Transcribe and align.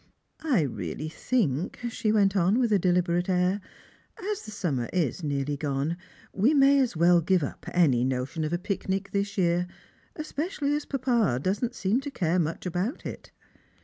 "I 0.39 0.61
really 0.61 1.09
think," 1.09 1.77
she 1.91 2.11
went 2.11 2.35
on 2.35 2.57
with 2.57 2.73
a 2.73 2.79
deliberate 2.79 3.29
air," 3.29 3.61
as 4.31 4.41
the 4.41 4.49
summer 4.49 4.89
is 4.91 5.23
nearly 5.23 5.55
gone, 5.55 5.95
we 6.33 6.55
may 6.55 6.79
as 6.79 6.97
well 6.97 7.21
give 7.21 7.43
up 7.43 7.67
any 7.71 8.03
notion 8.03 8.43
of 8.43 8.51
a 8.51 8.57
picnic 8.57 9.11
this 9.11 9.37
year, 9.37 9.67
especially 10.15 10.73
as 10.75 10.85
papa 10.85 11.39
doesn't 11.39 11.75
seem 11.75 12.01
to 12.01 12.09
care 12.09 12.39
much 12.39 12.65
about 12.65 13.05
it." 13.05 13.29